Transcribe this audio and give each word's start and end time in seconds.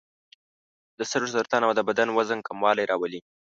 د 0.97 0.99
سږو 1.11 1.33
سرطان 1.35 1.61
او 1.67 1.73
د 1.75 1.81
بدن 1.89 2.07
وزن 2.17 2.39
کموالی 2.47 2.85
راولي. 2.91 3.19